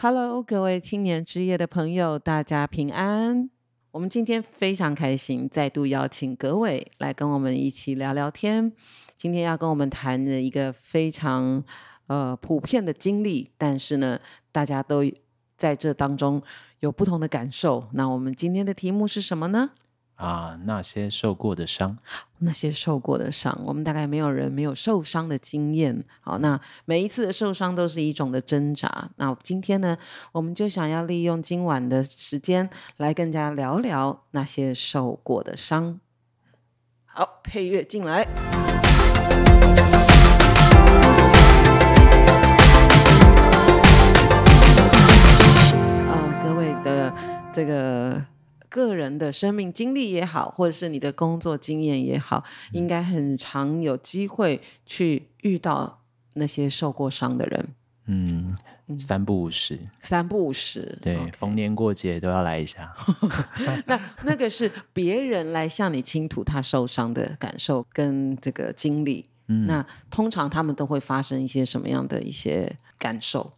[0.00, 3.50] Hello，各位青年之夜的朋友，大家平安。
[3.90, 8.72] 我们今天非常开心，再度邀请葛伟来跟我们一起聊聊天。
[9.16, 11.64] 今天要跟我们谈的一个非常
[12.06, 14.20] 呃普遍的经历，但是呢，
[14.52, 15.02] 大家都
[15.56, 16.40] 在这当中
[16.78, 17.88] 有不同的感受。
[17.94, 19.72] 那我们今天的题目是什么呢？
[20.18, 21.96] 啊，那些受过的伤，
[22.38, 26.04] 那些受过的伤，我们大概没有人没有受伤的经验。
[26.20, 29.10] 好，那每一次的受伤都是一种的挣扎。
[29.14, 29.96] 那今天呢，
[30.32, 36.00] 我们就想要利用今晚的时间来更加聊聊那些受过的伤。
[37.04, 38.24] 好，配乐进来。
[46.08, 47.14] 啊，各位的
[47.52, 48.37] 这个。
[48.86, 56.02] 个人的生命经历也好，或者是你的工作经验也好，应该很常有机会去遇到
[56.34, 57.68] 那些受过伤的人。
[58.06, 58.54] 嗯，
[58.98, 62.94] 三不五十，三不五十，对逢年过节都要来一下。
[63.86, 69.28] 那那个是别人来向你倾吐他受伤的感受跟这个经历。
[69.48, 73.52] 嗯，那通常他们都会发生一些什么样的一些感受？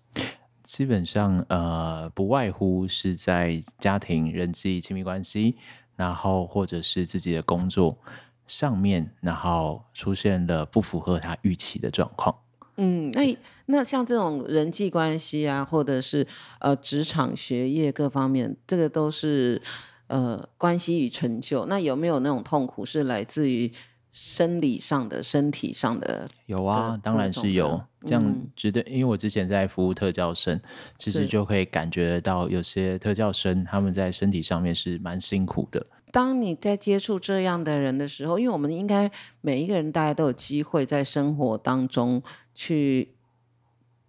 [0.70, 5.56] 基本上，呃，不外乎是在家庭、人际、亲密关系，
[5.96, 7.98] 然后或者是自己的工作
[8.46, 12.36] 上面，然后出现了不符合他预期的状况。
[12.76, 16.24] 嗯，那那像这种人际关系啊，或者是
[16.60, 19.60] 呃职场、学业各方面，这个都是
[20.06, 21.66] 呃关系与成就。
[21.66, 23.72] 那有没有那种痛苦是来自于？
[24.12, 27.80] 生理上的、身体上的有啊，当然是有。
[28.04, 30.60] 这样觉得，嗯、因为我之前在服务特教生，
[30.98, 35.86] 其实就可以感觉得到，有些特教生他们在身体上面是蛮辛苦的。
[36.10, 42.22] 当你在接触这样的人的时候，因为我们应该每一个人大家都有机会在生活当中
[42.54, 43.14] 去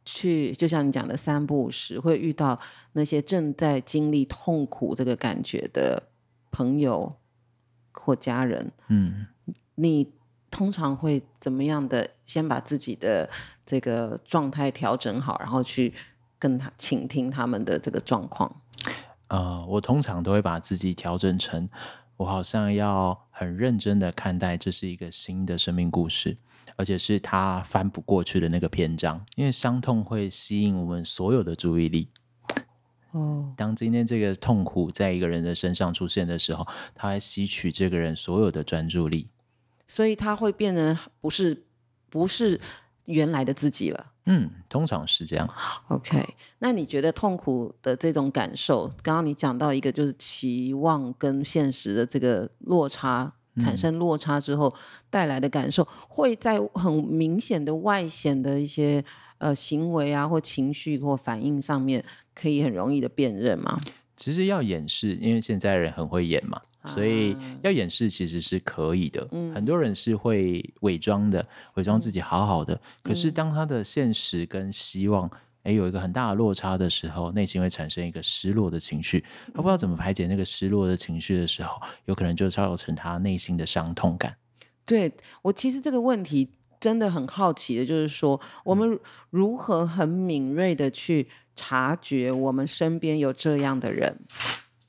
[0.03, 2.59] 去，就像你讲的三不五时，会遇到
[2.94, 6.09] 那些正在经历痛苦这个感觉的
[6.50, 7.17] 朋友
[7.92, 9.28] 或家人，嗯。
[9.75, 10.12] 你
[10.51, 12.12] 通常会怎么样的？
[12.25, 13.30] 先把自己的
[13.71, 15.93] 这个状态调整好，然后去
[16.37, 18.53] 跟他倾听他们的这个状况。
[19.29, 21.69] 呃，我通常都会把自己调整成，
[22.17, 26.35] 我好像要很认真的看待这是一个新的生命故事，
[26.75, 29.25] 而且是他翻不过去的那个篇章。
[29.37, 32.09] 因为伤痛会吸引我们所有的注意力。
[33.11, 39.27] 哦，当今天这个痛苦在一个人的身上出现的时候，他会吸取这个人所有的专注力。
[39.88, 41.63] 所以他会变得不是
[42.09, 42.59] 不是
[43.11, 44.05] 原来的自己了。
[44.25, 45.49] 嗯，通常是这样。
[45.88, 46.23] OK，
[46.59, 54.73] 那你觉得痛苦的这种感受，刚刚你讲到一个就是期望跟现实的这个落差，产生落差之后
[55.09, 59.03] 带来的感受，嗯、会在很明显的外显的一些
[59.39, 62.05] 呃行为啊或情绪或反应上面，
[62.35, 63.79] 可以很容易的辨认吗？
[64.16, 69.27] 其实要掩饰，因为现在人很会演嘛，啊、所以要掩饰其实是可以的。
[69.31, 71.45] 嗯、很多人是会伪装的，
[71.75, 72.73] 伪装自己好好的。
[72.75, 75.29] 嗯、可是当他的现实跟希望
[75.63, 79.23] 诶有一个很大的落差的时候，内心会产生一个失落的情绪。
[79.47, 84.35] 他不知道怎么排解那个失落的情绪的时候，有可能就造成他内心的伤痛感。
[84.85, 85.11] 对，
[85.44, 86.50] 我其实这个问题
[86.81, 89.00] 真的很好奇的，就是说我们
[89.30, 91.30] 如何很敏锐的去。
[91.53, 94.19] 察觉我们身边有这样的人，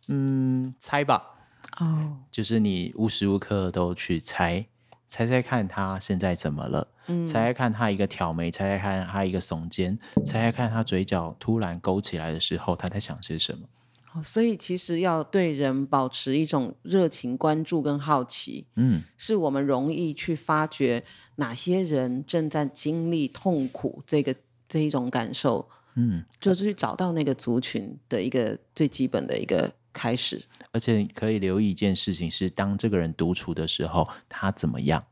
[0.07, 1.35] 嗯，猜吧，
[1.81, 1.97] 哦，oh.
[2.31, 4.65] 就是你无时无刻都去猜，
[5.07, 13.67] 猜猜看他现在怎么了，嗯，猜猜看他一个挑眉，猜猜看他一个耸肩，猜猜看他嘴角突然勾起来的时候，他在想些什么。
[14.15, 21.03] 哦，所以其实要对人保持一种热情、关注跟好奇，嗯，是我们容易去发觉
[21.37, 24.34] 哪些人正在经历痛苦这个
[24.69, 25.69] 这一种感受。
[25.95, 35.05] 嗯，就是去找到那个族群的一个最基本的一个开始，而且可以留意一件事情是，当这个人独处的时候，他怎么样？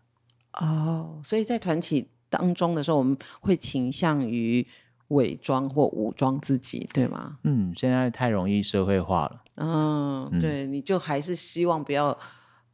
[0.54, 4.66] 哦，所以在团体当中的时候，我们会倾向于
[5.10, 7.38] 伪装或武装自己，对吗？
[7.44, 9.42] 嗯，现在太容易社会化了。
[9.54, 12.18] 嗯，对，你就还是希望不要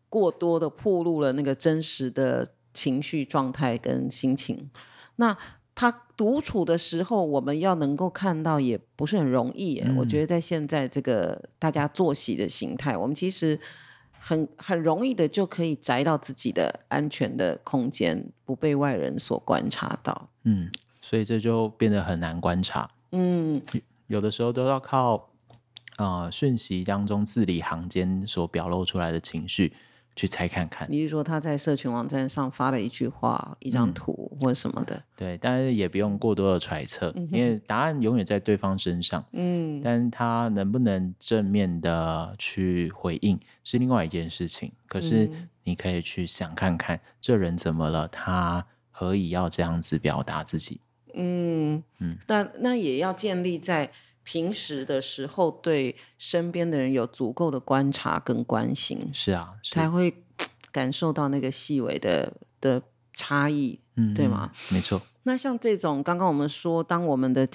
[0.09, 4.71] 过多的暴露了那个真实的情绪状态跟心情。
[5.17, 5.37] 那。
[5.79, 9.79] 他独处的时候，我们要能够看到，也不是很容易。
[9.81, 13.61] 嗯、我觉得在现在这个大家作息的形态，我们其实
[14.19, 20.31] 很很容易的就可以宅到自己的安全的空间，不被外人所观察到。
[20.45, 20.71] 嗯，
[21.07, 22.91] 所以这就变得很难观察。
[23.13, 23.63] 嗯，
[24.09, 25.15] 有的时候都要靠
[25.95, 29.73] 啊、呃、讯息当中字里行间所表露出来的情绪，
[30.17, 30.89] 去猜看看。
[30.91, 35.01] 你是说他在社群网站上发了一句话、一张图或者什么的？
[35.15, 39.25] 对，但是也不用过多的揣测，嗯、因为答案永远在对方身上。
[39.31, 44.73] 嗯，但他能不能正面的去回应是另外一件事情。
[44.89, 45.31] 可是
[45.63, 48.09] 你可以去想看看，这人怎么了？
[48.09, 50.81] 他何以要这样子表达自己？
[51.17, 53.91] 嗯嗯，那那也要建立在。
[54.29, 60.13] 平时的时候，对身边的人有足够的观察跟关心，是啊，是才会
[60.73, 62.83] 感受到那个细微的的
[63.15, 64.51] 差异，嗯，对吗？
[64.71, 65.01] 没错。
[65.23, 67.49] 那像这种刚刚我们说，当我们的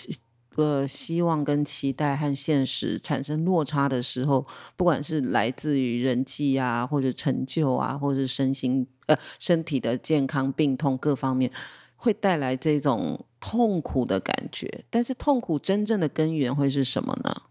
[0.55, 4.47] 呃希望跟期待和现实产生落差的时候，
[4.77, 11.51] 不管是来自于人际啊，或者成就啊，或者身心呃身体的健康、病痛各方面。
[12.03, 17.41] 会带来这种痛苦的感觉，但是痛苦真正的根源会是什么呢？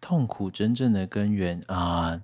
[0.00, 2.22] 痛苦真正的根源啊、呃，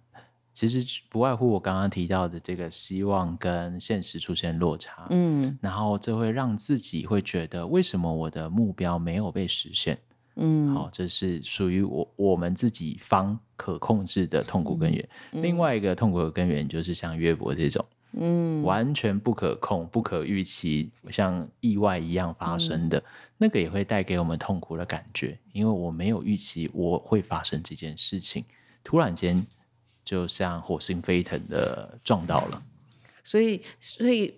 [0.54, 9.98] 其实不外乎我刚刚提到的这个希望跟现实出现落差，嗯，然后这会让自己会觉得为什么我的目标没有被实现，
[10.36, 15.08] 嗯，好，这是属于我我们自己方可控制的痛苦根源。
[15.32, 17.84] 嗯、另外一个痛苦的根源就是像约伯这种。
[18.12, 23.04] 嗯，完全不可控、不可预期，像意外一样发生的，嗯、
[23.36, 28.46] 那个也会带给我们痛苦的感觉，因为我没有预期我会发生这件事情，
[28.82, 29.44] 突然间
[30.02, 32.62] 就像火星飞腾的撞到了。
[33.22, 34.34] 所以，所以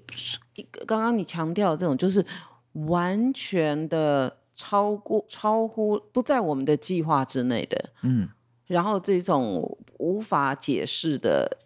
[0.85, 2.25] 刚刚你强调这种，就是
[2.73, 8.29] 完全的超过、超乎不在我们的计划之内的，嗯，
[8.67, 11.59] 然后这种无法解释的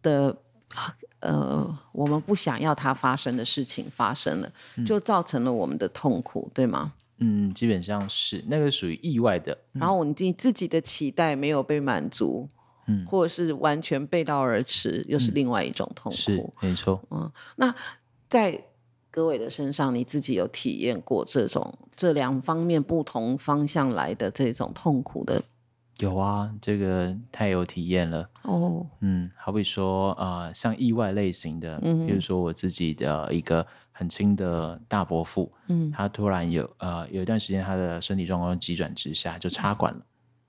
[0.00, 0.38] 的。
[1.22, 6.92] 呃，我们不想要它发生的事情发生了，嗯、就造成了我们的痛苦，对吗？
[7.18, 9.56] 嗯，基本上是那个属于意外的。
[9.72, 12.48] 然后你自自己的期待没有被满足，
[12.88, 16.16] 嗯，或者是完全背道而驰，又是另外一种痛苦。
[16.16, 17.00] 嗯、是，没错。
[17.10, 17.72] 嗯，那
[18.28, 18.60] 在
[19.10, 25.40] 葛伟的身上，你自己有体验过这种这两方面不同方向来的这种痛苦的？
[25.98, 28.86] 有啊，这个太有体验了哦。
[29.00, 40.00] 嗯，好比说啊、呃，像意外类型的，嗯，比如说我自己的一个很亲的大伯父，嗯，他突然有呃有一段时间他的身体状况急转直下，就插管了。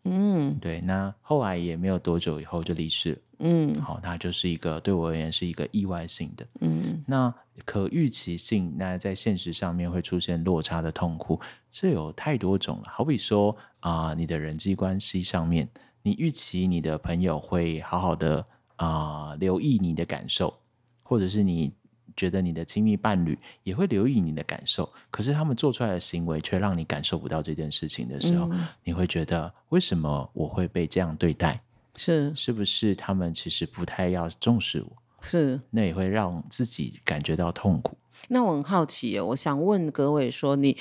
[0.05, 3.17] 嗯，对，那后来也没有多久以后就离世了。
[3.39, 6.45] 嗯，好，那就是一个对我而言是一个意外性的。
[6.59, 7.33] 嗯，那
[7.65, 11.39] 可预期性，那在现实上面会出现落差的痛苦，
[11.71, 12.83] 这有太多种了。
[12.87, 15.69] 好比说啊、呃，你的人际关系上面，
[16.01, 18.43] 你预期你的朋友会好好的
[18.75, 20.53] 啊、呃、留意你的感受，
[21.01, 21.71] 或者是你。
[22.15, 31.59] 觉得你的亲密伴侣也会留意你的感受，可是他们做出来的行为却让你感受不到这件事情的时候，嗯、你会觉得为什么我会被这样对待？
[31.95, 34.97] 是是不是他们其实不太要重视我？
[35.21, 37.97] 是那也会让自己感觉到痛苦。
[38.29, 40.77] 那我很好奇，我想问葛伟说你，你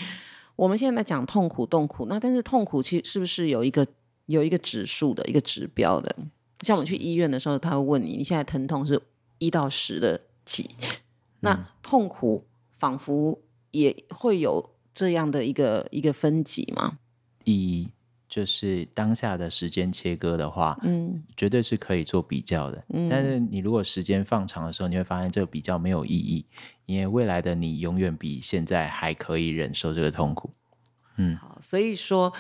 [0.57, 3.87] 我们现在在讲痛苦，痛苦，那但是痛苦其实是不是有一个
[4.27, 6.17] 有一个指数的一个指标的？
[6.61, 9.01] 像我们去医院的时候，他会问你，你现在疼痛是
[9.39, 10.71] 一到十的几？
[11.43, 13.41] 那痛苦仿佛
[13.73, 16.99] 也会有这样的一个一个分级吗？
[17.45, 17.89] 以
[18.29, 22.83] 就是当下的时间切割的话，嗯，绝对是可以做比较的。
[22.89, 26.45] 嗯，但是你如果时间放长的时候，你会发现这个比较没有意义，
[26.87, 30.51] 因为未来的你永远比现在还可以忍受这个痛苦。
[31.17, 32.33] 嗯，好，所以说。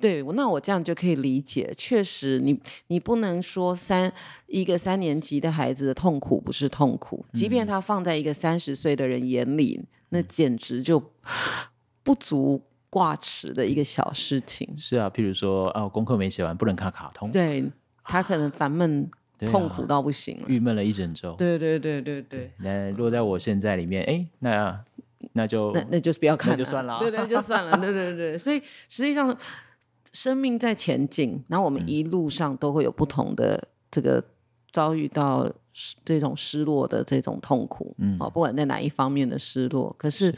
[0.00, 1.72] 对，那我这样就可以理解。
[1.76, 4.12] 确实你，你你不能说三
[4.46, 11.02] 一个三年级的孩子的痛苦不是痛苦，即便他放在一个三十岁的人眼里，嗯、那简直就
[12.02, 14.68] 不足挂齿的一个小事情。
[14.76, 17.30] 是啊，譬如说啊，功课没写完，不能看卡通。
[17.30, 17.64] 对，
[18.04, 19.08] 他可能烦闷、
[19.40, 21.34] 啊、痛苦到不行了，郁闷了一整周。
[21.34, 22.52] 对对对对对。
[22.58, 24.84] 那落在我现在里面，哎，那
[25.32, 26.98] 那就那那就是不要看，就算了。
[27.00, 27.76] 对对，就算了。
[27.78, 29.36] 对对对，所以实际上。
[30.12, 34.24] 生命在前进，然后我们一路上都会有不同的这个
[34.72, 35.50] 遭遇到
[36.04, 40.34] 这种失落的这种痛苦，嗯，哦，不管在哪一方面的失落，可是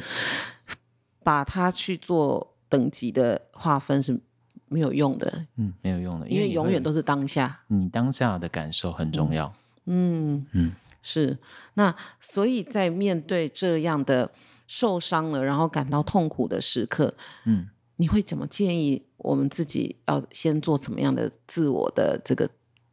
[1.23, 4.19] 把它去做等级的划分是
[4.67, 9.53] 没有用的，嗯，没有用的，因为永远都是当下，你当下的感受很重要，
[9.87, 10.73] 嗯嗯，嗯，
[11.03, 11.39] 是，
[11.75, 14.31] 那所以在面对这样的
[14.67, 17.69] 受伤了，然后感到痛苦的时刻，嗯。
[18.00, 22.49] 你会怎么建议我们自己要先做怎么样的自我的这个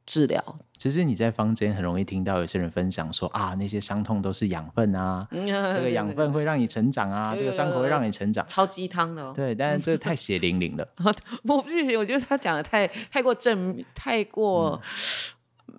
[0.06, 0.60] 治疗？
[0.78, 9.32] 其实你在坊间很容易听到有些人分享说啊，那些伤痛都是养分啊， 嗯、这个养分会让你成长啊，这个伤口会让你成长，超鸡汤的、哦。
[9.34, 10.86] 对，但是这个太血淋淋了。
[11.44, 14.80] 我不是，我觉得他讲的太太过正，太过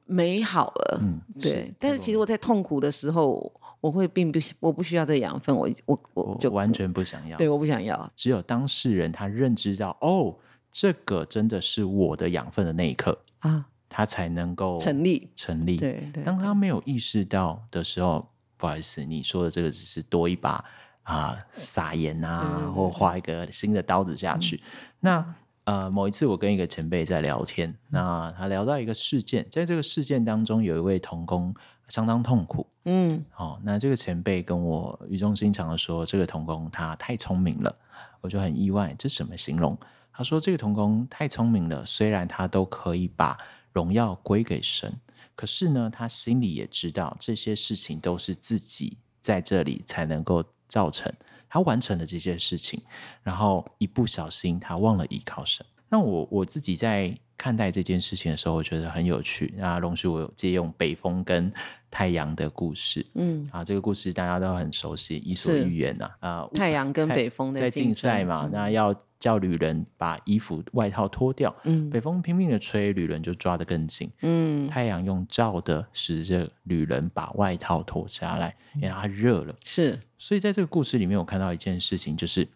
[0.07, 1.01] 美好了。
[1.03, 1.71] 嗯，对。
[1.79, 7.39] 但是其实我在痛苦的时候，我会并不我不需要这个养分，我我我就我完全不想要。
[7.39, 8.11] 对，我不想要。
[8.17, 10.37] 只有当事人他认知到哦，
[10.71, 15.77] 这个真的是我的养分的那一刻啊，他才能够成立成立。
[15.77, 16.23] 对对。
[16.25, 20.65] 当他没有意识到的时候，不好意思，你说的这个只是多一把
[21.03, 24.57] 啊撒盐啊，或画一个新的刀子下去。
[24.57, 24.63] 嗯、
[25.01, 25.35] 那。
[25.69, 31.55] 呃，某一次我跟一个前辈在聊天，那他聊到一个事件，在这个事件当中，有一位童工
[31.89, 32.67] 相当痛苦。
[32.87, 37.75] 嗯，哦，那这个前辈跟我语重心长的说，这个童工他太聪明了，
[38.23, 39.77] 我就很意外，这什么形容？
[40.11, 43.37] 他说这个童工太聪明了，虽然他都可以把
[43.75, 44.99] 荣耀归给神，
[45.37, 51.13] 可是呢，他心里也知道这些事情都是自己在这里才能够造成。
[51.49, 52.83] 他完成了这些事情，
[53.23, 55.65] 然后一不小心他忘了依靠神。
[55.89, 59.55] 那我我自己在看待这件事情的时候，我觉得很有趣。
[59.57, 61.51] 那容许我借用北风跟
[61.91, 63.07] 太阳的故事。
[63.15, 66.11] 嗯，啊，这个故事大家都很熟悉，《伊索寓言》呐。
[66.21, 71.55] 啊，太阳跟北风在竞赛嘛，嗯、那要叫旅人把衣服外套脱掉。
[71.65, 74.11] 嗯，北风拼命的吹，旅人就抓得更紧。
[74.23, 79.55] 嗯，太阳用照的使这旅人把外套脱下来，因为它热了。
[79.65, 79.99] 是。
[80.17, 82.49] 所以在这个故事里面，我看到一件事情，就是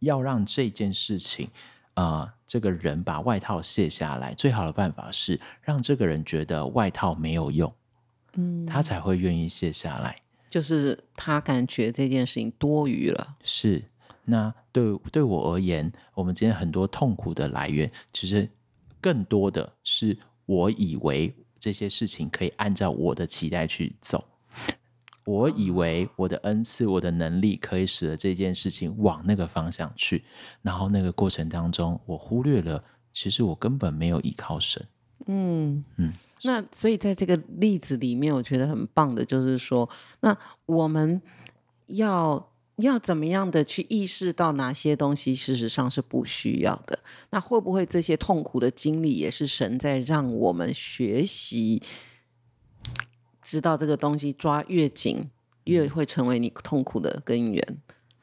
[0.00, 1.48] 要让这件事情，
[1.94, 7.74] 啊、呃，这个人把外套卸下来，最好的办法是让这个人觉得外套没有用，
[8.34, 10.20] 嗯，他才会愿意卸下来。
[10.50, 13.36] 就是他感觉这件事情多余了。
[13.42, 13.82] 是，
[14.26, 18.48] 那对对我而言，我们今天很多痛苦的来源，其实
[19.00, 24.24] 更多的是我以为这些事情可以按照我的期待去走。
[25.24, 30.24] 我以为我的恩赐、我的能力可以使得这件事情往那个方向去，
[30.62, 34.84] 然后那个过程当中，我忽略了，其实我根本没有依靠神。
[35.26, 36.12] 嗯嗯，
[36.42, 39.88] 那所以在这个例子里面，我觉得很棒的就是说，
[40.22, 40.36] 那
[40.66, 41.22] 我们
[41.86, 42.51] 要
[42.82, 46.98] 要怎么样的去意识到哪些东西事实上是不需要的？
[47.30, 51.82] 那会不会这些痛苦的经历也是神在让我们学习？
[53.42, 55.30] 知道这个东西抓越紧，
[55.64, 57.78] 越会成为你痛苦的根源。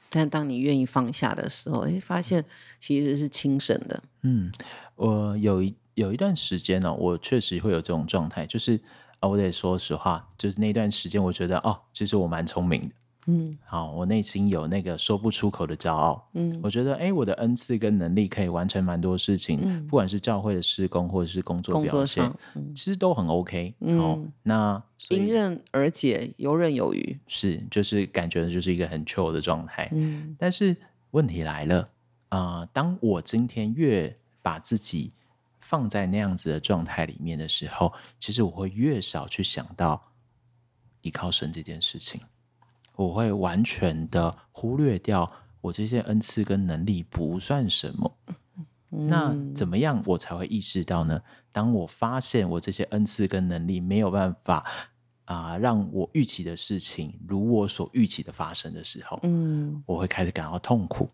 [0.10, 2.44] 但当你愿意放下的时候，哎，发现
[2.80, 4.02] 其实是轻省的。
[4.22, 4.52] 嗯，
[4.96, 8.80] 我有一有一段时间呢、哦，我确实会有这种状态，就是
[9.20, 12.96] 啊，我得说实话，就是那段时间，我觉得哦，其实我蛮聪明的。
[13.32, 16.28] 嗯，好，我内心有那个说不出口的骄傲。
[16.34, 23.76] 嗯，我觉得，哎，我的恩赐跟能力可以完成蛮多事情，嗯、不管是教会的施工或者是工作表现，嗯、其实都很 OK。
[23.82, 29.88] 嗯，好，那迎刃而解，游刃有余，是，就是感觉就是一个很 chill 的状态。
[29.92, 30.76] 嗯，但是
[31.12, 31.86] 问题来了
[32.30, 35.12] 啊、呃，当我今天越把自己
[35.60, 40.02] 放在那样子的状态里面的时候，其实我会越少去想到
[41.02, 42.20] 依靠神这件事情。
[43.00, 45.26] 我会完全的忽略掉
[45.62, 48.18] 我这些恩赐跟能力不算什么。
[48.92, 51.22] 嗯、那怎么样我才会意识到呢？
[51.50, 54.66] 当我发现我这些恩赐跟能力没有办法
[55.24, 61.08] 啊、呃，让我预期的事情如我所预期的发生的时候，嗯，我会开始感到痛苦。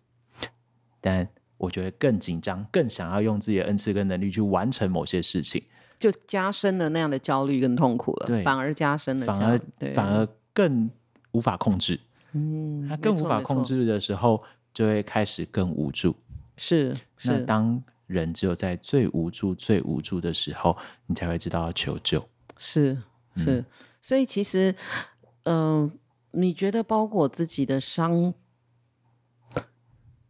[1.00, 1.28] 但
[1.58, 5.62] 我觉得更紧张，更想要用自己的恩赐跟能力去完成某些事情，
[6.00, 8.26] 就加深了那样的焦虑跟痛苦了。
[8.26, 9.60] 对，反而加深了，反而
[9.94, 10.90] 反而更。
[11.36, 12.00] 无法控制，
[12.32, 14.42] 嗯，他更无法控制的时候，
[14.74, 16.16] 就会开始更无助。
[16.56, 20.78] 是，是，那当人只有在最无助、最无助的时候，
[21.08, 22.26] 你才会知道要求救。
[22.56, 22.96] 是，
[23.36, 23.66] 是，嗯、
[24.02, 24.74] 所以其实，
[25.44, 25.92] 嗯、呃，
[26.32, 28.34] 你觉得包裹自己的伤，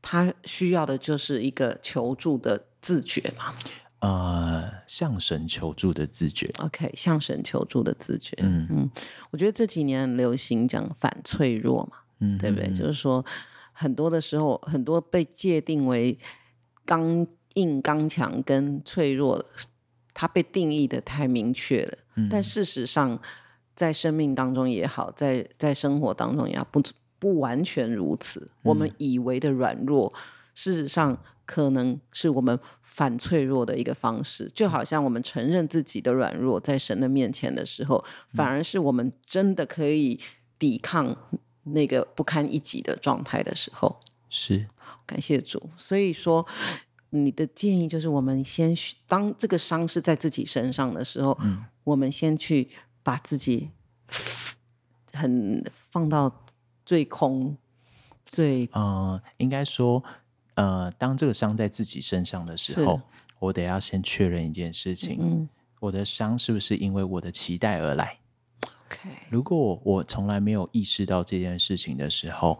[0.01, 3.53] 他需要的就是一个求助的自觉吗？
[3.99, 6.49] 呃，向神求助的自觉。
[6.59, 8.35] OK，向神求助的自觉。
[8.41, 8.89] 嗯嗯，
[9.31, 12.69] 我觉得这几年很流行讲反脆弱嘛，嗯，对不对？
[12.73, 13.23] 就是说，
[13.71, 16.17] 很多的时候，很多被界定为
[16.85, 17.25] 刚
[17.55, 19.43] 硬、刚强跟脆弱，
[20.13, 21.97] 它被定义的太明确了。
[22.15, 23.19] 嗯，但事实上，
[23.75, 26.81] 在生命当中也好，在在生活当中也好，不
[27.19, 28.41] 不完全如此。
[28.41, 30.13] 嗯，我们以为的软弱，
[30.53, 31.17] 事实上。
[31.45, 40.19] 可能是我们反脆弱的一个方式，就好像我们承认自己的软弱，在神的面前的时候，反而是我们真的可以
[40.57, 41.15] 抵抗
[41.63, 43.99] 那个不堪一击的状态的时候。
[44.29, 44.67] 是，
[45.05, 45.69] 感谢主。
[45.77, 46.45] 所以说，
[47.11, 48.75] 你的建议就是，我们先
[49.07, 52.67] 当这个伤是在自己身上的时候，嗯，我们先去
[53.03, 53.69] 把自己
[55.13, 56.43] 很放到
[56.83, 57.55] 最空，
[58.25, 60.03] 最呃，应该说。
[60.55, 63.01] 呃，当这个伤在自己身上的时候，
[63.39, 68.19] 我得要先确认一件事情：嗯、我的伤是不是因为我的期待而来
[68.63, 72.59] ？OK，如果我从来没有意识到这件事情的时候，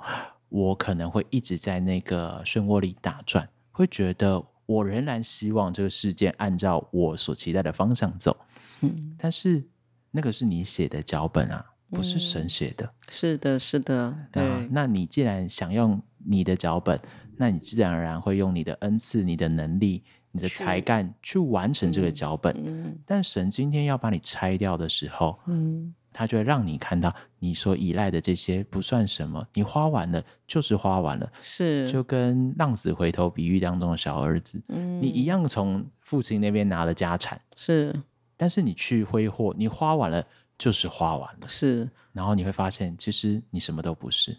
[0.49, 8.37] 我可能会一直在那个漩涡里打转，会觉得我仍然希望这个事件按照我所期待的方向走。
[8.81, 9.67] 嗯，但是
[10.11, 12.85] 那个是你写的脚本啊，不是神写的。
[12.85, 14.43] 嗯，是的，是的，对。
[14.43, 16.99] 啊，那你既然想用你的脚本，
[17.37, 22.55] 那你自然而然会用你的恩赐、你的能力、你的才干去完成这个脚本。
[22.65, 25.93] 嗯，但神今天要把你拆掉的时候，嗯。
[26.17, 31.91] 他就会让你看到你所依赖的这些不算什么，你花完了就是花完了，是。
[31.91, 37.93] 就跟浪子回头比喻当中的小儿子，嗯，你一样从父亲那边拿了家产，是，
[38.37, 40.23] 但是你去挥霍，你花完了
[40.57, 44.37] 就是花完了，是，然后你会发现其实你什么都不是，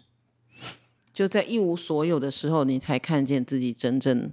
[1.17, 4.31] 就在一无所有的时候，你才看见自己真正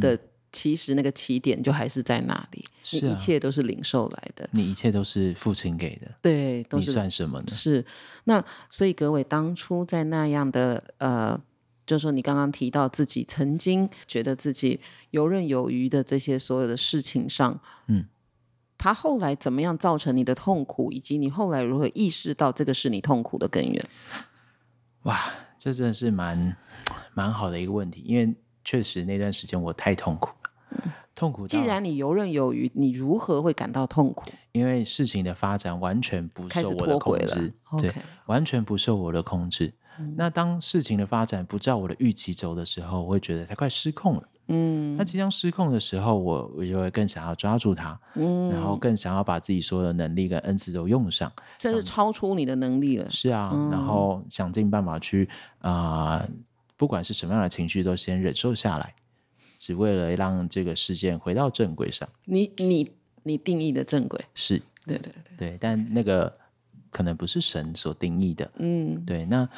[0.00, 0.16] 的。
[0.16, 0.18] 嗯
[0.52, 7.52] 其实那个起点就还是在那里，你一切都是领受来的，你一切都是父亲给的，对，都是，你算什么呢？
[7.52, 7.84] 是，
[8.24, 11.38] 那所以葛伟当初在那样的呃，
[11.86, 14.80] 就是说你刚刚提到自己曾经觉得自己
[15.10, 18.06] 游刃有余的这些所有的事情上，嗯，
[18.78, 23.84] 他后来怎么样造成你的痛苦，以及你后来如何意识到这个是你痛苦的根源？
[25.02, 25.20] 哇，
[25.66, 26.56] 这真的是蛮
[27.12, 28.32] 蛮好的一个问题，因为
[28.64, 30.92] 确实那段时间我太痛苦了。
[31.12, 31.44] 痛苦。
[31.48, 34.30] 既然你游刃有余，你如何会感到痛苦？
[34.52, 37.92] 因为事情的发展完全不受我的控制，对，
[38.26, 39.74] 完全不受我的控制。
[39.98, 40.14] 嗯。
[40.16, 44.22] 那当事情的发展不照我的预期走的时候，我会觉得它快失控了。
[44.48, 53.10] 嗯，那即将失控的时候，我我就会更想要抓住它，嗯，然后更想要把自己所有的能力跟恩赐都用上，这是超出你的能力了。
[53.10, 56.28] 是啊，嗯，然后想尽办法去啊，呃，
[56.76, 58.94] 不管是什么样的情绪，都先忍受下来。
[59.58, 66.30] 只为了让这个事件回到正轨上，你你你定义的正轨是对对对对，但那个
[66.90, 69.24] 可能不是神所定义的，嗯，对。
[69.24, 69.48] 那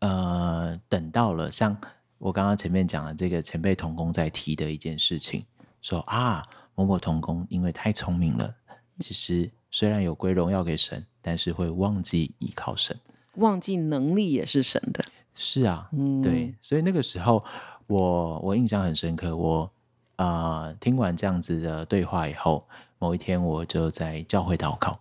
[0.00, 1.76] 呃，等到了像
[2.18, 5.44] 我刚刚前面讲的这个前辈同工在提的一件事情，
[5.82, 8.54] 说啊，某某同工因为太聪明了，
[9.00, 12.98] 其实虽然有归荣耀给神，但是会忘记依靠神，
[13.34, 17.44] 忘记能力也是神的，是啊，嗯，对，所以那个时候。
[17.88, 19.72] 我我印象很深刻，我
[20.16, 22.68] 啊、呃、听完这样子的对话以后，
[22.98, 24.92] 某一天我就在教会祷告，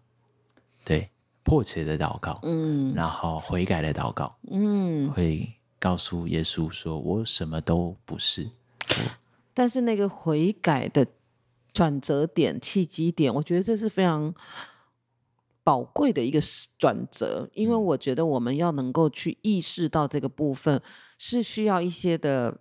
[0.86, 1.10] 对，
[1.47, 8.51] 迫切的祷告，嗯，然后悔改的祷告，嗯，会告诉耶稣说我什么都不是，
[9.53, 11.07] 但是那个悔改的
[11.71, 14.36] 转折点、契机点，我觉得这是非常
[15.63, 16.41] 宝贵的一个
[16.77, 20.81] 转折，因为我觉得我们要能够去意识到这个部分，
[21.17, 22.60] 是需要一些的。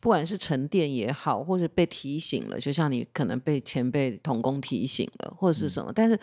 [0.00, 6.18] 不管是沉淀也好，或者被提醒了，就像你可能被前辈同工提醒了，或者是什么，嗯、但是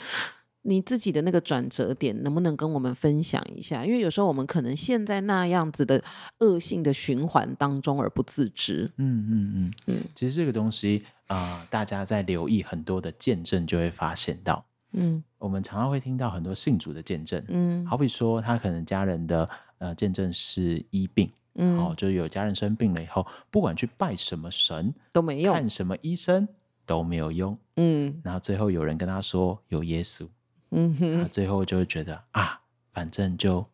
[0.68, 3.86] 你自己的那个转折点，能不能跟我们分享一下？
[3.86, 6.04] 因为有时候我们可能陷在那样子的
[6.40, 8.90] 恶性的循环当中而不自知。
[8.98, 10.04] 嗯嗯嗯嗯。
[10.16, 21.30] 其实这个东西啊、呃，大家在留意很多的见证，就会发现到，嗯，我们常常会听到很多信主的见证，嗯，好比说他可能家人的呃见证是医病。
[21.58, 26.46] 嗯，哦，就有家人生病了以后，不管去拜什么神都没用，看什么医生
[26.86, 27.58] 都没有用。
[27.78, 30.28] 嗯，然后最后有人跟他说有耶稣，
[30.72, 33.66] 嗯哼，最后就会觉得啊，反正就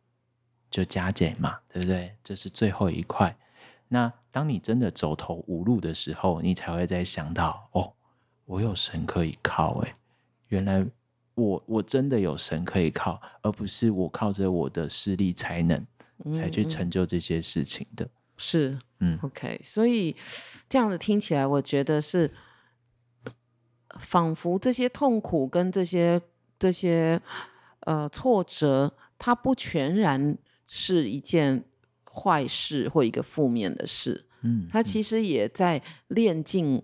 [0.70, 2.16] 就加减嘛，对不对？
[2.24, 3.38] 这是最后一块。
[3.88, 7.94] 那当你真的走投无路的时候，你才会再想到哦，
[8.46, 9.80] 我有神可以靠。
[9.80, 9.94] 哎，
[10.48, 10.86] 原来
[11.36, 15.82] 我我真的有神可以靠，而不是我靠着我的势力才能。
[16.32, 18.06] 才去成就这些事情的。
[18.06, 20.16] 嗯、是，嗯，OK，所以
[20.70, 22.32] 这样子听起来，我觉得是
[24.00, 26.22] 仿佛这些痛苦跟这些
[26.62, 27.20] 这些
[27.80, 31.66] 呃挫折，它不全然是一件
[32.06, 36.84] 坏事或一个负面的事，嗯，它其实也在炼净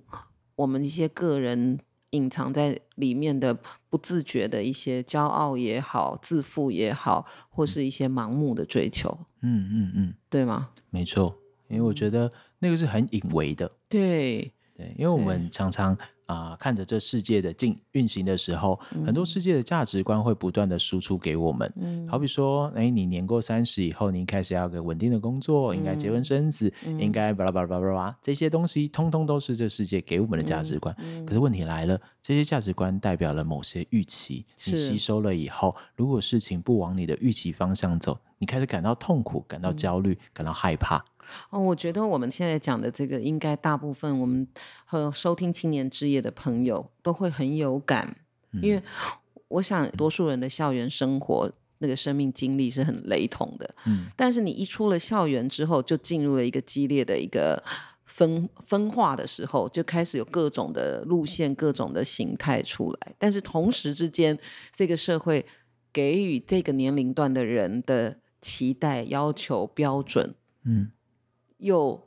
[0.56, 1.80] 我们一些个人。
[2.12, 3.54] 隐藏在里面的
[3.90, 9.10] 不自觉的一些骄傲也好，自负也好，或是一些盲目的追求，
[9.42, 10.70] 嗯嗯嗯，对吗？
[10.90, 11.38] 没错，
[11.68, 15.98] 因为我觉得那个是很隐微的，对对，因为我们常常。
[16.28, 21.74] 啊、呃，看着这世界的进运行的时候，嗯、很多世界的价值观会不断的输出给我们。
[21.78, 30.96] 嗯，好比说，哎，你年过三十以后，你开始要个稳定的工作，嗯、应该结婚生子，嗯、应该巴拉巴拉巴拉巴拉，这些东西通通都是这世界给我们的价值观。
[31.26, 41.04] 可是问题来了，这些价值观代表了某些预期，你吸收了以后，如果事情不往你的预期方向走，你开始感到痛苦，感到焦虑，嗯、感到害怕。
[41.50, 44.48] 哦，我觉得我们现在讲的这个，应该大部分我们
[44.86, 48.18] 和收听青年之夜的朋友都会很有感，
[48.52, 48.82] 嗯、因为
[49.48, 57.64] 我想多数人的校园生活那个生命经历是很雷同的，嗯，但是你一出了校园之后，就进入了一个激烈的一个
[58.06, 64.38] 分分化的时候，就开始有各种的路线、各种的形态出来，但是同时之间，
[64.74, 65.46] 这个社会
[65.94, 70.92] 给予这个年龄段的人的期待、要求、标准，嗯，
[71.58, 72.06] 又。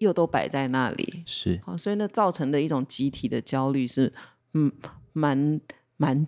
[0.00, 4.10] 又都摆在那里，是，好，所以那造成的一种集体的焦虑是，
[4.54, 4.72] 嗯，
[5.12, 5.60] 蛮
[5.98, 6.26] 蛮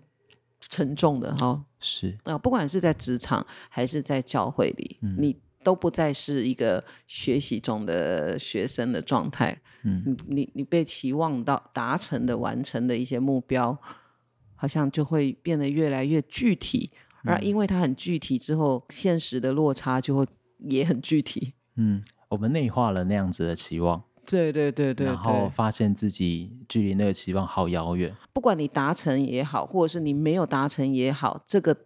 [0.61, 1.65] 沉重的哈。
[1.81, 9.59] 是啊，不管是在职场还是在教会里，嗯，你都不再是一个学习中的学生的状态。
[9.85, 13.75] 嗯，你你你被期望到达成的、完成的一些目标，
[14.55, 16.91] 好像就会变得越来越具体，
[17.25, 20.27] 而因为它很具体之后，现实的落差就会
[20.59, 21.55] 也很具体。
[21.77, 22.03] 嗯。
[22.33, 28.11] 我们内化了那样子的期望，对对对对，然后发现自己距离那个期望好遥远。
[28.33, 31.77] 不管你达成也好，或者是你没有达成也好，这个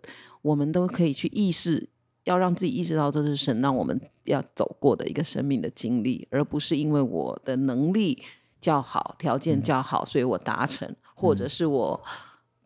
[0.43, 1.89] 我们都可以去意识，
[2.23, 8.23] 要让自己意识到这是神让我们要走过的一个生命的经历，而不是因为我的能力
[8.61, 12.01] 较好、条件较好，嗯、所以我达成，或者是我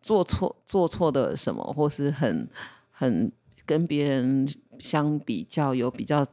[0.03, 2.47] 做错做错的什么，或是很
[2.91, 3.31] 很
[3.65, 6.23] 跟别人相比较有比较。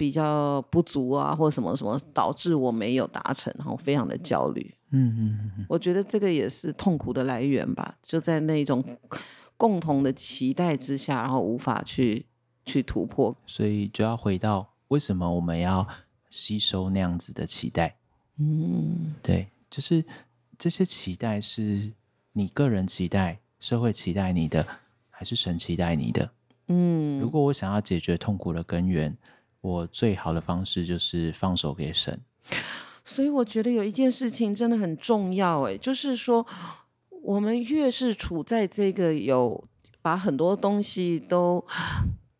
[0.00, 4.74] 比较不足啊，或什么什么，导致我没有达成，然后非常的焦虑。
[4.92, 8.82] 嗯嗯嗯，我觉得这个也是痛苦的来源吧，就在那种
[9.58, 12.24] 共同的期待之下，然后无法去
[12.64, 15.86] 去突破，所以就要回到为什么我们要
[16.30, 17.98] 吸收那样子的期待？
[18.38, 20.02] 嗯，对，就是
[20.56, 21.92] 这些期待是
[22.32, 24.66] 你个人期待、社会期待你的，
[25.10, 26.30] 还是神期待你的？
[26.68, 29.14] 嗯，如果我想要解决痛苦的根源。
[29.60, 32.18] 我最好的方式就是放手给神，
[33.04, 36.46] 所以我觉得有一件事情真的很重要，哎，就是说，
[37.22, 39.62] 我们越是处在这个有
[40.00, 41.62] 把很多东西都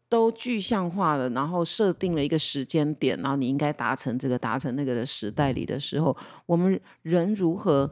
[0.08, 7.90] 都具象化了，然后设定了一个时间点，然后你应该达成这个达成那个的时代里的时候，我们人如何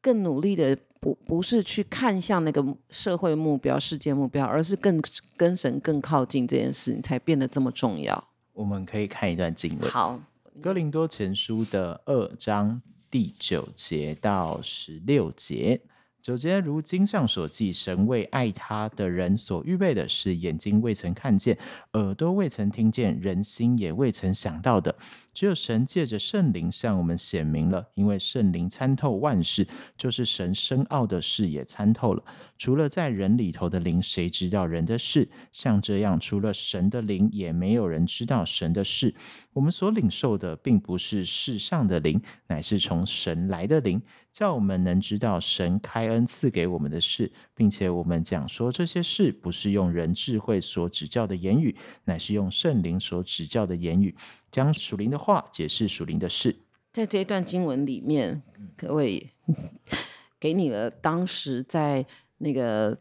[0.00, 4.98] 更努力的不不是去看向那个社会目标、世界目标，而是更
[5.36, 8.28] 跟神更靠近这件事情，才变得这么重要。
[8.54, 10.18] 我们可以看一段经文，好，
[10.62, 15.82] 《哥林多前书》的二章第九节到十六节。
[16.24, 21.58] 九节如经上所记，神为爱他的人所预备的是眼睛未曾看见，
[21.92, 24.96] 耳朵未曾听见，人心也未曾想到的。
[25.34, 32.24] 只有神借着圣灵向我们显明了，因为圣灵参透万事，就是神深奥的事也参透了。
[32.56, 35.28] 除了在人里头的灵，谁知道人的事？
[35.52, 39.14] 像这样，除了神的灵，也没有人知道神的事。
[39.52, 44.00] 我们所领受的，并不是世上的灵，乃是从神来的灵。
[44.32, 54.12] 叫我们能知道神开恩赐给我们的事，并且我们讲说这些事不是用人智慧所指教的言语，乃是用圣灵所指教的言语，
[54.50, 56.56] 将属灵的话解释属灵的事。
[56.90, 58.42] 在这一段经文里面，
[58.76, 59.30] 各位
[60.40, 62.04] 给你了当时在
[62.38, 62.98] 那个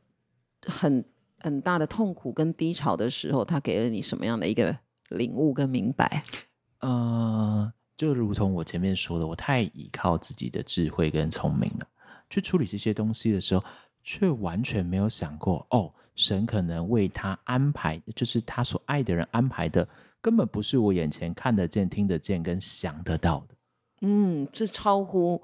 [0.62, 1.04] 很
[1.40, 4.78] 很大的痛苦跟低潮的时候，他给了你什么样的一个
[5.10, 6.24] 领悟跟明白？
[6.80, 7.74] 呃。
[7.96, 11.88] 就如同我前面说的，我太依靠自己的智慧跟聪明了，
[12.28, 13.64] 去处理这些东西的时候，
[14.04, 19.88] 却完全没有想过，哦，神可能为他安排，就是他所爱的人安排的，
[20.20, 23.56] 根本不是我眼前看得见、听得见跟想得到的。
[24.02, 25.42] 嗯，是超乎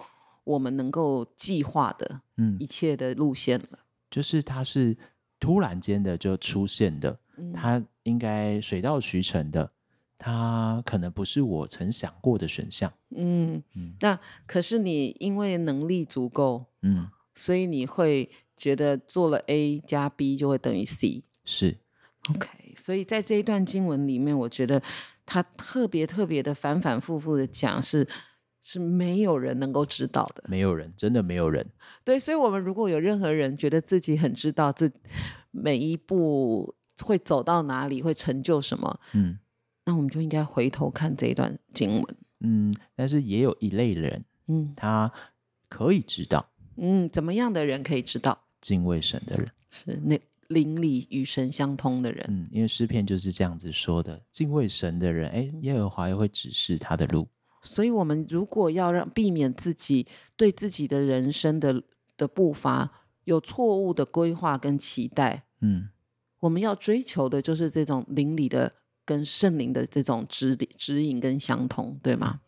[0.49, 3.69] 我们能够计划的，嗯，一切的路线了。
[3.73, 4.97] 嗯，就是它是
[5.39, 7.15] 突然间的就出现的，
[7.53, 9.69] 它应该水到渠成的。
[10.17, 21.77] 它可能不是我曾想过的选项，嗯，嗯，那可是你因为能力足够，嗯，所以你会觉得做了 A 加 B 就会等于 C，是
[22.31, 22.49] ，OK。
[22.75, 24.81] 所以在这一段经文里面，我觉得
[25.25, 28.05] 他特别特别的反反复复的讲，是
[28.62, 31.65] 是没有人能够知道的，没有人，真的没有人。
[32.04, 34.91] 对，所以，我们如果有任何人觉得自己很知道自
[35.52, 39.39] 每一步会走到哪里，会成就什么，嗯。
[39.86, 42.15] 那我们就应该回头看这一段经文。
[42.41, 45.12] 嗯，但是也有一类人，嗯，他
[45.67, 48.45] 可以知道，嗯，怎么样的人可以知道？
[48.62, 50.19] 敬畏神的人，是那
[50.50, 52.24] 邻里与神相通的人。
[52.30, 57.28] 嗯，因为诗篇就是这样子说的：敬畏神的人，哎，耶和华又会指示他的路。
[57.62, 61.84] 所以，我们如果要让避免自己对自己的人生的
[62.17, 62.91] 的步伐
[63.24, 65.89] 有错误的规划跟期待，嗯，
[66.39, 68.74] 我们要追求的就是这种灵里的。
[69.06, 72.41] 跟圣灵的这种指指引跟相通，对吗？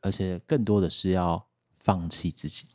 [0.00, 1.48] 而且更多的是要
[1.80, 2.66] 放弃自己。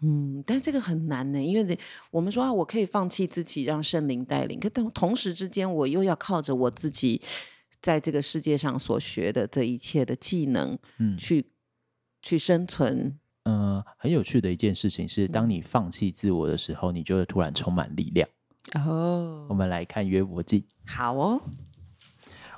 [0.00, 1.78] 嗯，但这个很难呢，因为
[2.10, 7.22] 我们说啊，我可以放弃自己，让圣灵带领，可同同时之间，我又要靠着我自己
[7.82, 11.50] 在这个世界上所学的这一切的技能，嗯，去
[12.22, 13.18] 去生存。
[13.42, 18.28] 呃，很有趣的一件事情是，当你放弃自我的时候，你就会突然充满力量。
[18.74, 20.64] 哦，我们来看约伯记。
[20.86, 21.42] 好哦，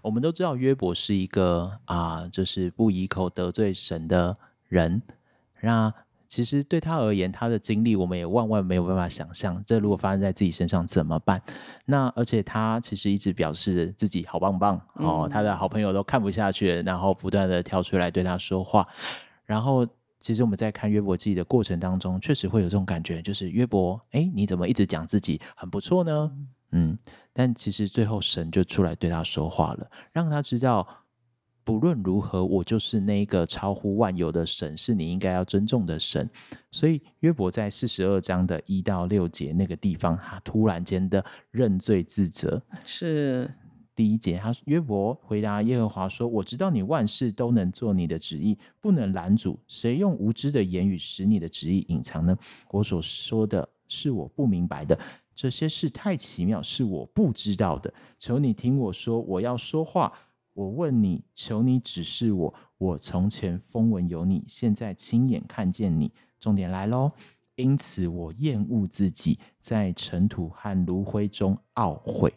[0.02, 4.36] 我们都知道约伯是一个啊，就是不以口得罪神的
[4.68, 5.00] 人。
[5.62, 5.90] 那
[6.34, 11.40] 其实对他而言，他的经历我们也万万没有办法想象，这如果发生在自己身上怎么办？
[11.84, 18.88] 那而且他其实一直表示自己好棒棒哦，嗯、他的好朋友都看不下去，然后不断的跳出来对他说话，
[19.44, 19.86] 然后。
[20.20, 26.32] 其实我们在看约伯记的过程当中，确实会有这种感觉，就是约伯，哎，你怎么一直讲自己很不错呢？
[26.70, 26.96] 嗯，
[27.30, 30.88] 但其实最后神就出来对他说话了，让他知道，
[31.64, 36.28] 不论如何，我就是那个超乎万有的神，是你应该要尊重的神。
[36.70, 43.50] 所以约伯在四十二章的一到六节那个地方，他突然间的认罪自责，是。
[43.96, 49.56] 第一节，他约伯回答耶和华说：“我知道你万事都能做你的旨意，不能拦阻。
[49.68, 52.36] 谁用无知的言语使你的旨意隐藏呢？
[52.72, 54.98] 我所说的是我不明白的，
[55.32, 57.94] 这些事太奇妙，是我不知道的。
[58.18, 60.12] 求你听我说，我要说话。
[60.54, 62.54] 我问你，求你指示我。
[62.78, 66.12] 我从前风闻有你，现在亲眼看见你。
[66.38, 67.08] 重点来喽！
[67.56, 72.32] 因此我厌恶自己，在尘土和炉灰中懊悔。”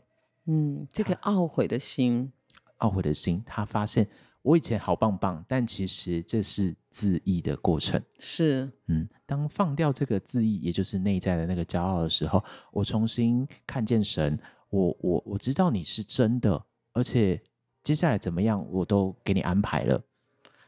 [0.46, 2.32] 嗯，这个懊悔的心，
[2.80, 4.08] 懊悔的心，他发现
[4.42, 8.02] 我以前好棒棒，但其实这是自义的过程。
[8.18, 17.42] 是，嗯，当放掉这个自义，也就是内在的那个骄傲的时候，我重新看见神，我我我知道你是真的，而且
[17.88, 20.04] 接下来怎么样，我都给你安排了。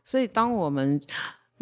[0.06, 1.02] 所以，当我们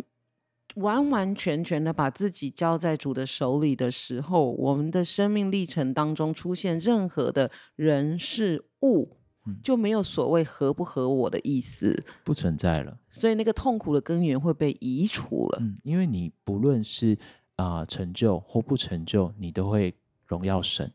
[0.77, 9.17] 完完全全的把自己交在主的手里的时候，我们的生命历程当中出现任何的人事物，
[9.47, 12.99] 嗯、就没有所谓合不合我的意思，不存在了。
[13.09, 15.57] 所以那个痛苦的根源会被移除了。
[15.59, 17.17] 嗯，因为你不论是
[17.55, 19.95] 啊、呃、成就或不成就，你都会
[20.27, 20.93] 荣耀神，嗯、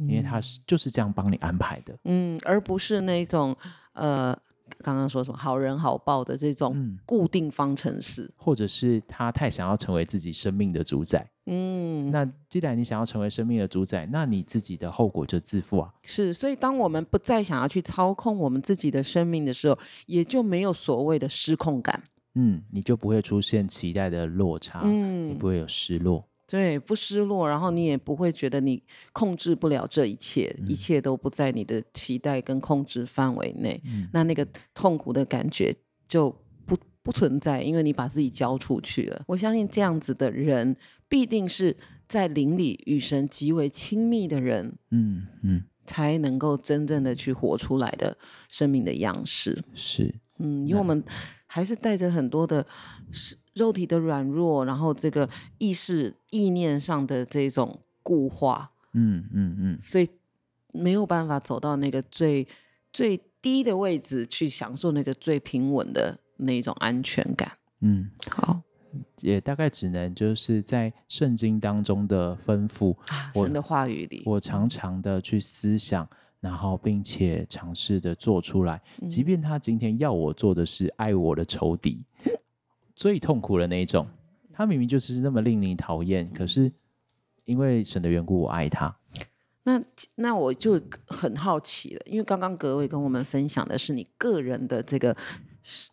[0.00, 1.96] 因为他是就是这样帮你安排的。
[2.04, 3.56] 嗯，而不是那种
[3.92, 4.36] 呃。
[4.82, 11.28] 刚刚说什么好人好报的这种固定方程式，嗯，或者是他太想要成为自己生命的主宰。
[11.46, 15.92] 嗯，那既然你想要成为生命的主宰，那你自己的后果就自负啊。
[16.02, 22.00] 是，所以当我们不再想要去操控我们自己的生命的时候，也就没有所谓的失控感。
[22.36, 26.22] 嗯，你就不会出现期待的落差，嗯，你不会有失落。
[26.50, 28.82] 对，不失落，然后你也不会觉得你
[29.12, 33.80] 控制不了这一切，嗯、一切都不在你的期待跟控制范围内。
[33.84, 35.72] 嗯、那那个痛苦的感觉
[36.08, 36.28] 就
[36.66, 39.22] 不不存在，因为你把自己交出去了。
[39.28, 40.76] 我相信这样子的人，
[41.08, 41.76] 必定是
[42.08, 49.56] 在灵里与神极为亲密的人，嗯嗯，才能够真正的去活出来的生命的样式。
[49.72, 51.04] 是，嗯，因为我们
[51.46, 52.66] 还是带着很多的。
[53.60, 60.08] 肉体的软弱，然后这个意识意念上的这种固化，嗯嗯嗯，所以
[60.72, 62.48] 没有办法走到那个最
[62.90, 67.52] 最低的位置去享受那个最平稳的那种安全感。
[67.80, 68.62] 嗯，好，
[69.20, 76.08] 也大概只能就是在圣经当中的吩咐，啊、神的话语里，我常常的去思想，
[76.40, 82.02] 然后并且尝试的做出来，嗯、即便他今天要我做的是爱我的仇敌。
[83.00, 84.06] 最痛苦的那一种，
[84.52, 86.70] 他明明就是那么令你讨厌，可是
[87.46, 88.94] 因为神的缘故，我爱他。
[89.62, 89.82] 那
[90.16, 95.16] 那我就很好奇了，因为刚刚格位跟我们分享的是你个人的这个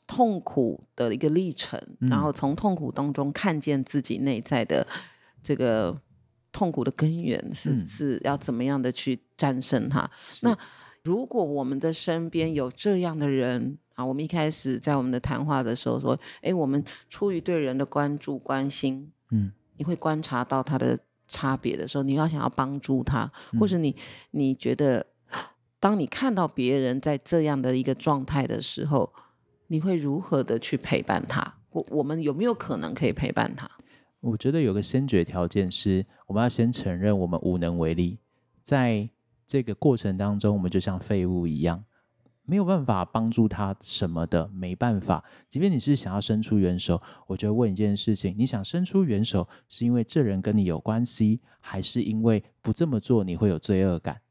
[0.05, 4.85] 痛苦的一个历程，嗯、然后从痛苦当中看见自己内在的
[5.41, 5.97] 这个
[6.51, 10.11] 痛苦的根源是、嗯、是要怎么样的去战胜它。
[10.41, 10.57] 那
[11.07, 23.95] 如果我们的身边有这样的人，啊，我们一开始在我们的谈话的时候说，哎，我们出于对人的关注、关心，嗯，你会观察到他的差别的时候，你要想要帮助他，嗯、或者你
[24.31, 25.05] 你觉得，
[25.79, 29.13] 当你看到别人在这样的一个状态的时候，
[29.67, 31.55] 你会如何的去陪伴他？
[31.69, 33.69] 我我们有没有可能可以陪伴他？
[34.19, 38.19] 我觉得有个先决条件是，我们要先承认我们无能为力，
[38.61, 39.09] 在
[39.47, 41.85] 这个过程当中，我们就像废物一样。
[42.49, 45.25] 没有办法帮助他什么的，没办法。
[45.49, 54.21] 即便你是想要伸出援手，我就问一件事情：你想伸出援手，是因为这人跟你有关系，还是因为不这么做你会有罪恶感？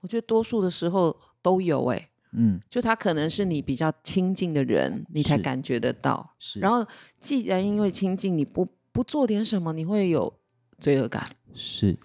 [0.00, 2.10] 我觉得多数的时候都有诶。
[2.36, 6.34] 嗯，就他可能是你比较亲近的人，你才感觉得到。
[6.38, 6.60] 是。
[6.60, 6.86] 然后，
[7.18, 10.32] 既然因为亲近，你不不做点什么，你会有
[10.78, 11.20] 罪恶感。
[11.54, 11.98] 是，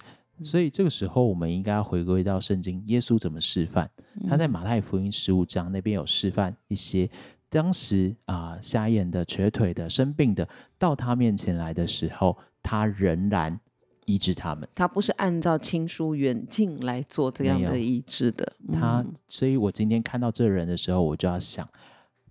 [0.43, 3.89] 所以这个时候我们应该要回归到圣经，耶稣怎么示范？
[4.27, 7.09] 他在马太福音十五章那边有示范一些，
[7.49, 10.47] 当时啊、呃、瞎眼的、瘸腿的、生病的
[10.77, 13.59] 到他面前来的时候，他仍然
[14.05, 14.67] 医治他们。
[14.75, 18.53] 他不是按照亲疏远近来做这样的医治的。
[18.71, 21.67] 他，所以我今天看到这人的时候，我就要想。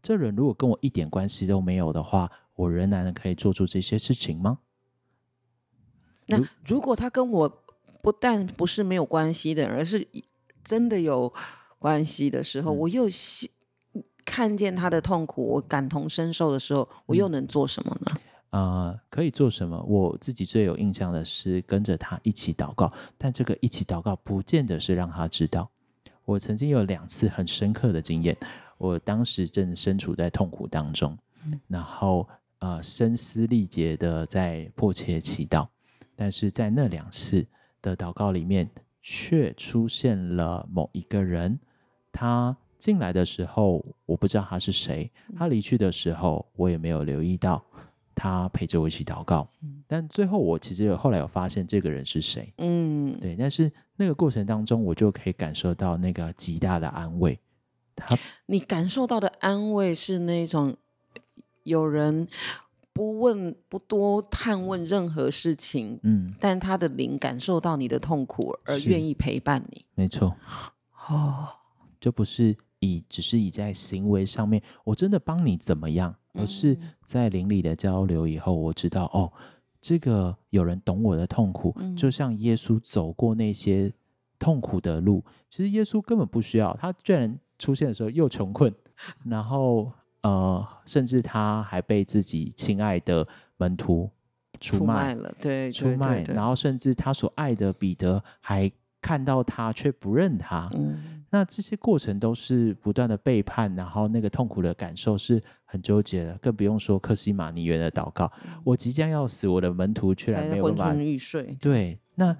[0.00, 4.58] 这人如果跟我一点关系都没有的话，我仍然可以做出这些事情吗？
[6.26, 7.64] 那如果他跟我
[8.02, 10.06] 不但不是没有关系的，而是
[10.64, 11.32] 真的有
[11.78, 13.06] 关系的时候，嗯、我又
[14.24, 18.12] 看见他的痛苦，我感同身受的时候，我又能做什么呢？
[18.50, 19.78] 啊、可以做什么？
[19.82, 25.70] 我自己最有印象的是跟着他一起祷告，但这个一起祷告不见得是让他知道。
[26.24, 28.36] 我曾经有两次很深刻的经验。
[28.78, 31.18] 我当时正身处在痛苦当中，
[31.66, 32.28] 然后
[32.60, 35.66] 呃声嘶力竭的在迫切祈祷，
[36.14, 37.46] 但是在那两次
[37.82, 38.70] 的祷告里面，
[39.02, 41.58] 却出现了某一个人。
[42.12, 47.64] 他进来的时候，我不知道他是谁；他离去的时候，我也没有留意到
[48.14, 49.48] 他陪着我一起祷告。
[49.86, 52.52] 但最后，我其实有后来有发现这个人是谁。
[52.58, 53.36] 嗯，对。
[53.36, 57.38] 但是那个过程当中，我就可以感受到那个极大的安慰。
[57.94, 60.76] 他你感受到的安慰是那种
[61.64, 62.28] 有人
[62.98, 70.36] 不问不多探问任何事情，嗯，但他的灵感受到你的痛苦而愿意陪伴你，没错，
[71.08, 71.46] 哦，
[72.00, 79.32] 就不是以只是以在行为上面我真的帮你怎么样，而是在灵里的交流以后，我知道哦，
[79.80, 83.92] 这个有人懂我的痛苦，就像耶稣走过那些
[84.38, 87.38] 痛苦的路，其实耶稣根本不需要，他居然。
[87.60, 88.72] 出现的时候又穷困，
[89.24, 89.92] 然后
[90.28, 94.10] 呃，甚至他还被自己亲爱的门徒
[94.60, 112.36] 出卖，了，对，出卖，然后甚至他所爱的彼得还看到他却不认他，嗯，那这些过程都是不断的背叛，然后那个痛苦的感受是很纠结的，更不用说克西玛尼园的祷告，嗯，我即将要死，我的门徒居然没有办法，昏昏欲睡，对，那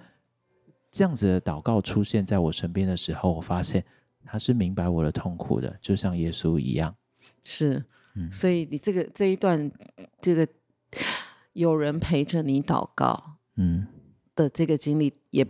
[0.90, 3.83] 这样子的祷告出现在我身边的时候，我发现。
[4.31, 6.94] 他是明白我的痛苦的，就像耶稣一样。
[7.51, 7.83] 是，
[8.15, 9.73] 嗯，所以你这个这一段，
[10.21, 10.47] 这个
[11.55, 13.87] 有人陪着你祷告，嗯，
[14.35, 15.47] 的这个经历，也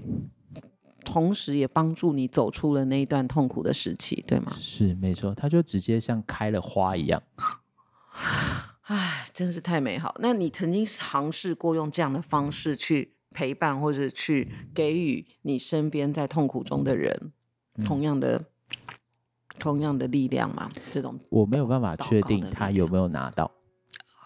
[1.05, 4.57] 同时也帮助你走出了那一段痛苦的时期，对吗？
[4.61, 5.35] 是，没错。
[5.35, 7.21] 他就直接像开了花一样。
[8.83, 10.15] 唉，真是太美好。
[10.21, 17.33] 那你曾经尝试过用这样的方式去陪伴，或者去给予你身边在痛苦中的人，
[17.75, 18.45] 嗯，同样的？
[19.59, 23.51] 同样的力量嘛，这种我没有办法确定他有没有拿到，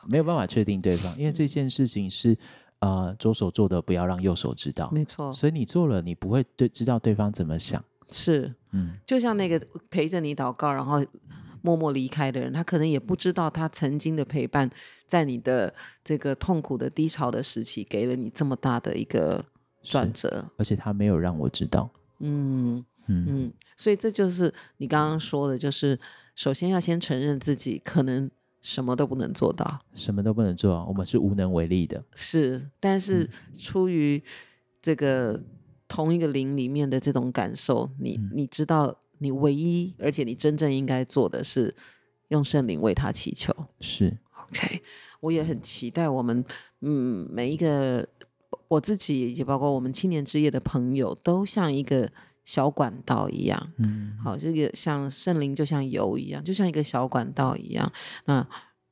[0.06, 2.36] 没有办法确定对方，因为这件事情是
[2.80, 5.32] 呃左手做的，不要让右手知道，没错。
[5.32, 11.04] 所以你做了，你不会对知道对方怎么想，是，嗯，就像那个陪着你祷告，然后
[11.62, 14.68] 默默离开的人，他可能也不知道他曾经的陪伴，
[15.06, 15.72] 在你的
[16.04, 19.44] 这个痛苦的低潮的时期，给了你这么大的一个
[19.82, 22.84] 转折，而且他没有让我知道，嗯。
[23.06, 25.98] 嗯嗯，所以这就是你刚刚说的，就是
[26.34, 32.04] 首先要先承认自己可能什么都不能做到，什么都不能做，我们是无能为力的。
[32.14, 34.22] 是，但是出于
[34.80, 35.42] 这个
[35.88, 41.74] 同一个灵里面的这种感受，你你知道，你唯一而且你真正应该做的是
[42.28, 43.52] 用圣灵为他祈求。
[43.80, 44.16] 是
[44.48, 44.80] ，OK，
[45.20, 46.44] 我也很期待我们
[46.80, 48.08] 嗯每一个
[48.68, 52.08] 我自己以及包括我们青年之夜的朋友，都像一个。
[52.44, 57.90] 小管道一样，嗯，好，这个像圣灵就像油一样，就像一个小管道一样。
[58.24, 58.44] 那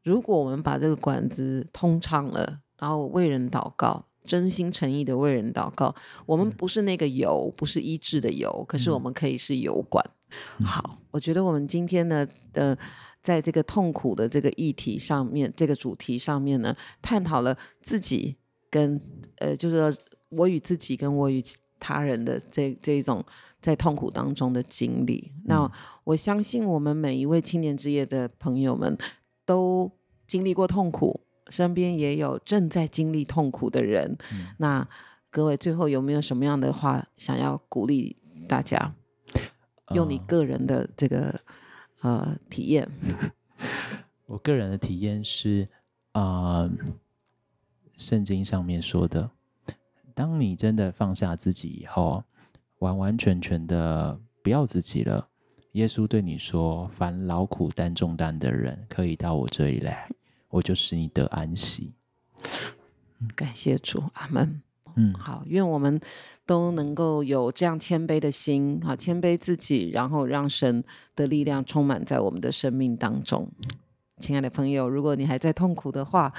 [0.05, 5.93] 如果我们把这个管子通畅了，然后为人祷告，真心诚意的为人祷告，
[6.27, 10.05] 我们不是那个油，不是医治的油，可是我们可以是油管。
[10.59, 12.77] 嗯、好，我觉得我们今天呢呃
[13.21, 18.37] 在这个痛苦的这个议题上面，这个主题上面呢，探讨了自己
[18.71, 19.01] 跟
[19.39, 21.43] 呃，就是说我与自己跟我与。
[21.81, 23.25] 他人的这这种
[23.61, 25.73] 在痛苦当中的经历，嗯，那
[26.05, 28.97] 我相信我们每一位青年之夜的朋友们
[29.45, 29.91] 都
[30.27, 34.17] 经历过痛苦，身边也有正在经历痛苦的人。
[34.33, 34.89] 嗯，那
[35.31, 38.95] 各位最后有没有什么样的话想要鼓励大家？
[39.95, 41.35] 用你个人的这个
[42.03, 42.89] 呃体验。
[44.27, 45.67] 我个人的体验是
[46.13, 46.71] 啊，呃，
[47.97, 49.31] 圣经上面说的。
[50.21, 52.23] 当你真的放下自己以后，
[52.81, 55.27] 完完全全的不要自己了，
[55.73, 60.11] 耶稣对你说：“凡劳苦担重担的人，可以到我这里来，
[60.51, 61.95] 我就使你得安息。”
[63.35, 64.61] 感谢主，阿门。
[64.97, 65.99] 嗯，好，愿我们
[66.45, 70.85] 都能够有这样谦卑的心，好，谦卑自己，然后让神
[71.17, 73.51] 的力量充满在我们的生命当中。
[74.19, 76.35] 亲爱的朋友，如果你还在痛苦的话，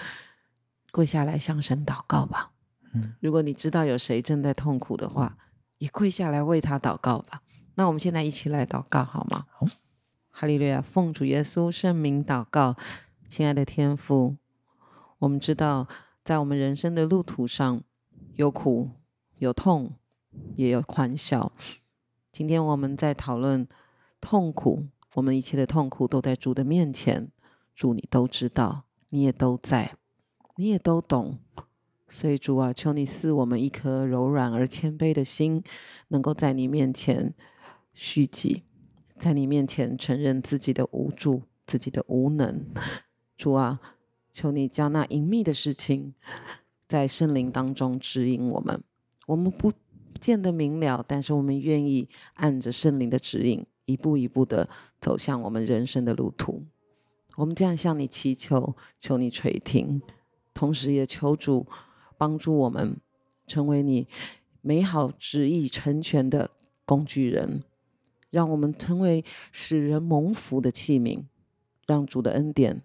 [0.92, 2.52] 跪下来向神祷告吧。
[2.94, 5.38] 嗯，如果你知道有谁正在痛苦的话，
[5.78, 7.42] 也跪下来为他祷告吧。
[7.76, 9.46] 那我们现在一起来祷告好吗？
[9.52, 9.66] 好，
[10.30, 12.76] 哈利路亚，奉主耶稣圣名祷告，
[13.30, 14.36] 亲爱的天父，
[15.20, 15.88] 我们知道
[16.24, 17.82] 在我们人生的路途上。
[18.36, 18.90] 有苦，
[19.40, 19.92] 有痛，
[20.56, 21.52] 也有欢笑。
[22.32, 23.68] 今天我们在讨论
[24.22, 27.30] 痛苦，我们一切的痛苦都在主的面前，
[27.76, 29.98] 主你都知道，你也都在，
[30.56, 31.40] 你也都懂。
[32.14, 35.64] 所以主啊，求你赐我们一颗柔软而谦卑的心，
[36.10, 37.34] 能够在你面前
[37.94, 38.64] 虚己，
[39.18, 42.66] 在你面前承认自己的无助、自己的无能。
[43.38, 43.80] 主啊，
[44.30, 46.14] 求你将那隐秘的事情。
[46.86, 48.84] 在圣灵当中指引我们，
[49.26, 49.72] 我们不
[50.20, 54.68] 见得明了，但是我们愿意按着圣灵的指引，一步一步的
[55.00, 56.66] 走向我们人生的路途。
[57.38, 60.02] 我们这样向你祈求，求你垂听，
[60.54, 61.66] 同时也求主
[62.22, 63.02] 帮助我们，
[63.48, 64.08] 成为你
[64.62, 66.52] 美好旨意成全的
[66.86, 67.64] 工具人，
[68.30, 71.24] 让我们成为使人蒙福的器皿，
[71.88, 72.84] 让主的恩典，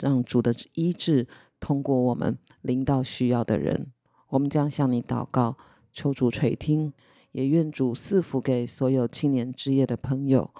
[0.00, 1.28] 让主的医治。
[1.60, 3.92] 通过我们临到需要的人，
[4.30, 5.56] 我们将向你祷告，
[5.92, 6.92] 求主垂听，
[7.30, 10.52] 也愿主赐福给所有青年之夜的朋友。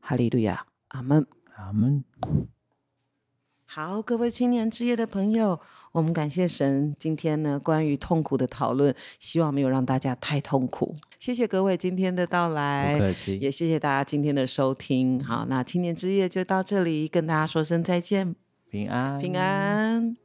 [0.00, 1.24] 哈利路亚，阿门，
[1.54, 2.02] 阿门。
[3.64, 5.60] 好，各位青年之夜的朋友，
[5.94, 6.92] 我们感谢神。
[6.98, 10.92] 今天呢，关于痛苦的讨论，希望没有让大家太痛苦。
[11.20, 13.38] 谢谢各位今天的到来，不客气。
[13.38, 15.22] 也谢谢大家今天的收听。
[15.22, 18.34] 好，那青年之夜就到这里，跟大家说声再见，
[18.68, 20.23] 平安，平安。